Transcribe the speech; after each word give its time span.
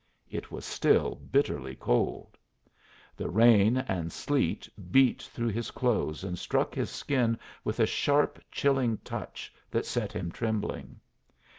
It 0.31 0.49
was 0.51 0.65
still 0.65 1.13
bitterly 1.31 1.75
cold. 1.75 2.35
The 3.15 3.29
rain 3.29 3.77
and 3.77 4.11
sleet 4.11 4.67
beat 4.89 5.21
through 5.21 5.49
his 5.49 5.69
clothes, 5.69 6.23
and 6.23 6.39
struck 6.39 6.73
his 6.73 6.89
skin 6.89 7.37
with 7.63 7.79
a 7.79 7.85
sharp, 7.85 8.41
chilling 8.51 8.97
touch 9.03 9.53
that 9.69 9.85
set 9.85 10.11
him 10.11 10.31
trembling. 10.31 10.99